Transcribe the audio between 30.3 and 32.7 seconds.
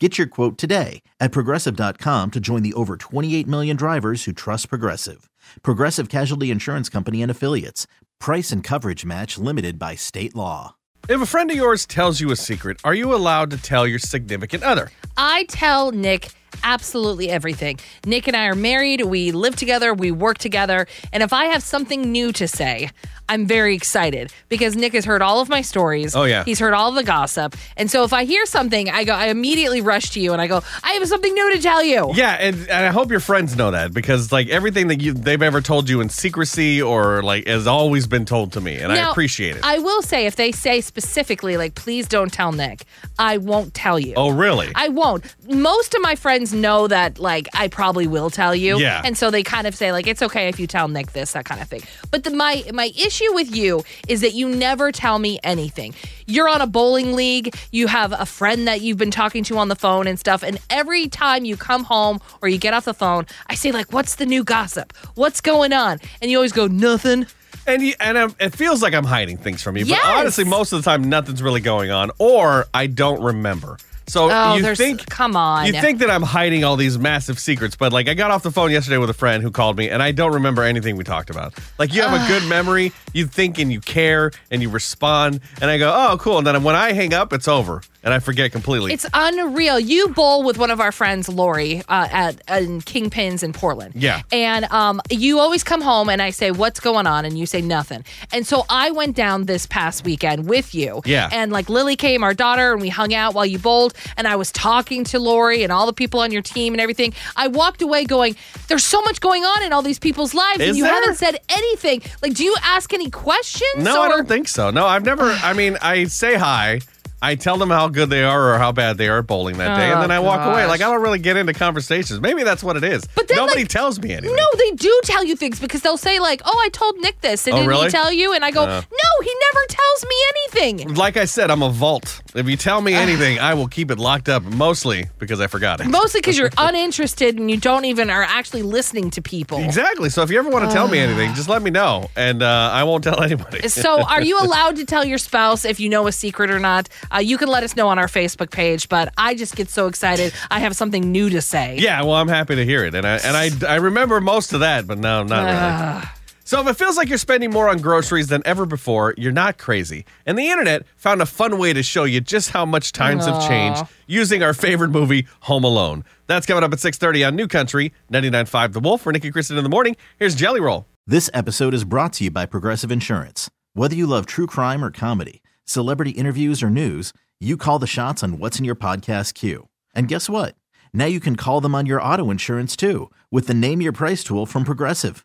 and I go, I have something new to tell you. Yeah, and,